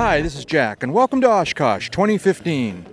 [0.00, 2.86] Hi, this is Jack, and welcome to Oshkosh 2015.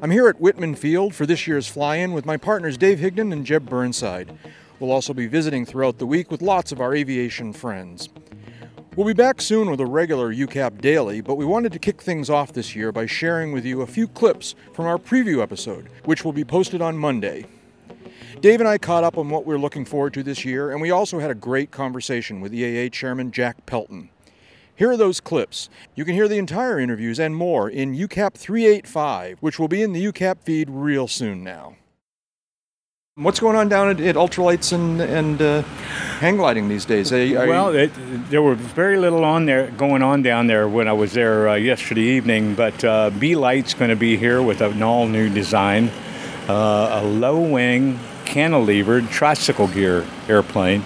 [0.00, 3.34] I'm here at Wittman Field for this year's fly in with my partners Dave Higdon
[3.34, 4.32] and Jeb Burnside.
[4.80, 8.08] We'll also be visiting throughout the week with lots of our aviation friends.
[8.96, 12.30] We'll be back soon with a regular UCAP daily, but we wanted to kick things
[12.30, 16.24] off this year by sharing with you a few clips from our preview episode, which
[16.24, 17.44] will be posted on Monday.
[18.40, 20.90] Dave and I caught up on what we're looking forward to this year, and we
[20.90, 24.08] also had a great conversation with EAA Chairman Jack Pelton.
[24.76, 25.68] Here are those clips.
[25.94, 29.92] You can hear the entire interviews and more in UCAP 385, which will be in
[29.92, 31.76] the UCAP feed real soon now.
[33.16, 35.62] What's going on down at, at ultralights and, and uh,
[36.18, 37.12] hang gliding these days?
[37.12, 37.92] Are, are well, it,
[38.28, 41.54] there was very little on there going on down there when I was there uh,
[41.54, 42.56] yesterday evening.
[42.56, 45.92] But uh, Belite's going to be here with an all new design,
[46.48, 50.82] uh, a low wing cantilevered tricycle gear airplane,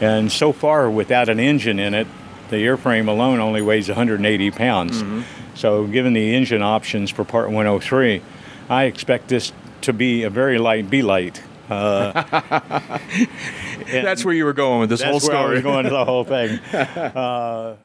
[0.00, 2.06] and so far without an engine in it,
[2.48, 5.02] the airframe alone only weighs 180 pounds.
[5.02, 5.22] Mm-hmm.
[5.54, 8.22] So, given the engine options for Part 103,
[8.68, 11.40] I expect this to be a very light Belite.
[11.68, 12.12] Uh,
[13.90, 15.54] that's where you were going with this whole story.
[15.54, 16.58] That's where I was going to the whole thing.
[17.18, 17.76] Uh,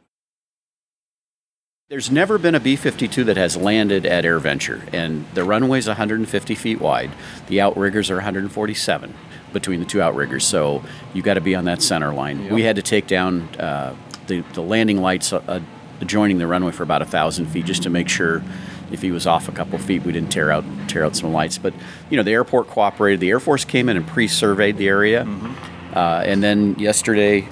[1.89, 5.87] There's never been a B 52 that has landed at AirVenture, and the runway is
[5.87, 7.11] 150 feet wide.
[7.47, 9.13] The outriggers are 147
[9.51, 12.43] between the two outriggers, so you've got to be on that center line.
[12.43, 12.51] Yep.
[12.51, 13.95] We had to take down uh,
[14.27, 15.61] the, the landing lights uh,
[16.01, 18.43] adjoining the runway for about a thousand feet just to make sure
[18.91, 21.57] if he was off a couple feet, we didn't tear out tear out some lights.
[21.57, 21.73] But
[22.09, 23.19] you know, the airport cooperated.
[23.19, 25.97] The Air Force came in and pre-surveyed the area, mm-hmm.
[25.97, 27.47] uh, and then yesterday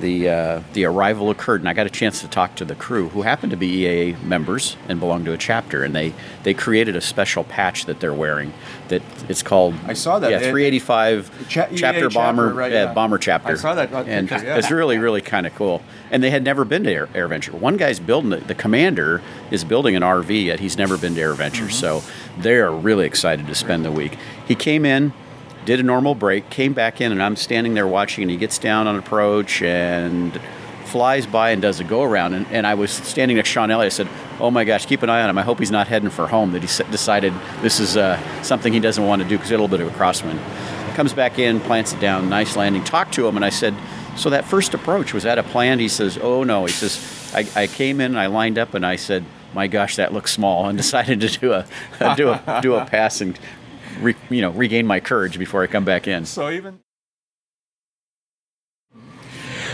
[0.00, 3.08] the uh, the arrival occurred, and I got a chance to talk to the crew,
[3.10, 6.96] who happened to be EAA members and belong to a chapter, and they they created
[6.96, 8.52] a special patch that they're wearing
[8.88, 9.74] that it's called.
[9.86, 10.30] I saw that.
[10.30, 12.92] Yeah, 385 cha- chapter bomber chapter, right, yeah.
[12.92, 13.52] bomber chapter.
[13.52, 14.58] I saw that, and picture, yeah.
[14.58, 15.82] it's really really kind of cool.
[16.10, 17.54] And they had never been to Air, AirVenture.
[17.54, 19.20] One guy's building the, the, commander
[19.50, 21.66] is building an RV, yet he's never been to AirVenture.
[21.66, 21.70] Mm-hmm.
[21.70, 22.02] So
[22.38, 24.16] they are really excited to spend the week.
[24.46, 25.12] He came in
[25.64, 28.58] did a normal break, came back in, and I'm standing there watching, and he gets
[28.58, 30.38] down on approach and
[30.84, 32.34] flies by and does a go around.
[32.34, 33.92] And, and I was standing next to Sean Elliott.
[33.92, 34.08] I said,
[34.38, 35.38] Oh my gosh, keep an eye on him.
[35.38, 37.32] I hope he's not heading for home, that he decided
[37.62, 39.92] this is uh, something he doesn't want to do because he a little bit of
[39.92, 40.38] a crosswind.
[40.94, 42.84] Comes back in, plants it down, nice landing.
[42.84, 43.74] Talked to him, and I said,
[44.16, 45.80] So that first approach, was that a plan?
[45.80, 46.66] He says, Oh no.
[46.66, 49.24] He says, I, I came in I lined up and I said,
[49.54, 51.66] my gosh, that looks small, and decided to do a
[52.16, 53.38] do a do a pass and
[54.00, 56.24] re, you know regain my courage before I come back in.
[56.24, 56.80] So even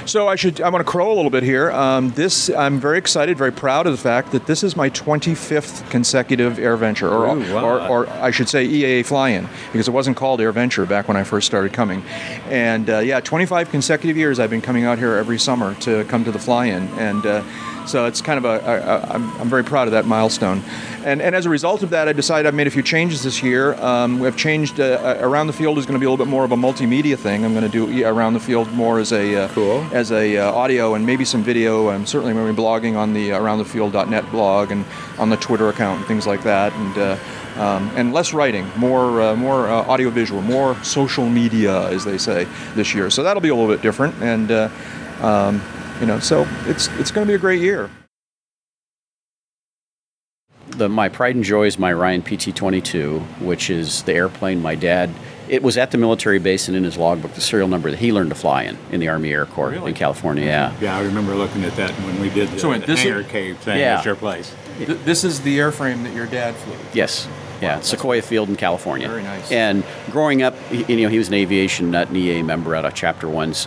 [0.07, 1.71] so I should I want to crow a little bit here.
[1.71, 5.89] Um, this I'm very excited, very proud of the fact that this is my 25th
[5.91, 7.65] consecutive AirVenture, or, Ooh, wow.
[7.65, 11.17] or, or, I should say EAA fly-in, because it wasn't called air venture back when
[11.17, 12.03] I first started coming.
[12.49, 16.25] And uh, yeah, 25 consecutive years I've been coming out here every summer to come
[16.25, 19.65] to the fly-in, and uh, so it's kind of a, a, a I'm, I'm very
[19.65, 20.63] proud of that milestone.
[21.05, 23.43] And, and as a result of that, I decided I've made a few changes this
[23.43, 23.75] year.
[23.75, 26.31] Um, we've changed uh, uh around the field is going to be a little bit
[26.31, 27.45] more of a multimedia thing.
[27.45, 29.87] I'm going to do around the field more as a uh, cool.
[29.93, 31.89] as a uh, audio and maybe some video.
[31.89, 34.85] I'm certainly going to be blogging on the aroundthefield.net blog and
[35.19, 36.73] on the Twitter account and things like that.
[36.75, 37.19] And uh,
[37.57, 42.47] um, and less writing, more uh, more uh, audiovisual, more social media, as they say
[42.75, 43.11] this year.
[43.11, 44.69] So that'll be a little bit different, and uh,
[45.21, 45.61] um,
[46.01, 47.91] you know, so it's it's going to be a great year.
[50.69, 55.11] The, my pride and joy is my Ryan PT-22, which is the airplane my dad.
[55.49, 58.13] It was at the military base and in his logbook the serial number that he
[58.13, 59.91] learned to fly in in the Army Air Corps really?
[59.91, 60.45] in California.
[60.45, 60.73] Yeah.
[60.81, 63.59] Yeah, I remember looking at that when we did the, so the hangar is, cave
[63.59, 63.99] thing yeah.
[63.99, 64.55] at your place.
[64.79, 66.77] Th- this is the airframe that your dad flew.
[66.95, 67.29] Yes.
[67.61, 69.09] Yeah, wow, Sequoia Field in California.
[69.09, 69.53] Very nice.
[69.53, 72.95] And growing up, you know, he was an aviation nut and EA member out of
[72.95, 73.67] Chapter One's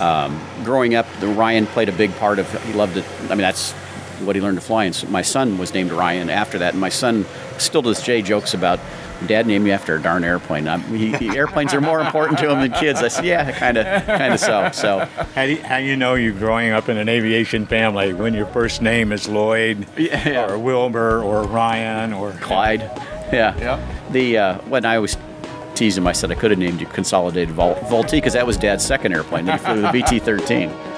[0.00, 2.50] um, growing up, the Ryan played a big part of.
[2.64, 3.04] He loved it.
[3.24, 3.72] I mean, that's
[4.20, 4.84] what he learned to fly.
[4.84, 6.72] And so my son was named Ryan after that.
[6.72, 7.26] And my son
[7.58, 8.80] still to this day jokes about.
[9.26, 10.64] Dad named me after a darn airplane.
[10.84, 13.02] He, he, airplanes are more important to him than kids.
[13.02, 14.70] I said, yeah, kind of, kind of so.
[14.72, 15.00] So,
[15.34, 18.32] how do, you, how do you know you're growing up in an aviation family when
[18.32, 20.50] your first name is Lloyd, yeah.
[20.50, 22.80] or Wilbur, or Ryan, or Clyde?
[23.30, 23.54] Yeah.
[23.58, 24.08] Yeah.
[24.10, 25.18] The uh, when I was
[25.80, 26.06] teased him.
[26.06, 29.14] I said I could have named you Consolidated Vol- Vultee because that was Dad's second
[29.14, 29.46] airplane.
[29.46, 30.89] He flew the BT-13.